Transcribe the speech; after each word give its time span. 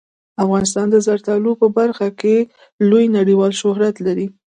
افغانستان 0.43 0.85
د 0.91 0.95
زردالو 1.07 1.51
په 1.61 1.67
برخه 1.77 2.07
کې 2.21 2.35
لوی 2.89 3.05
نړیوال 3.17 3.51
شهرت 3.61 3.95
لري. 4.05 4.27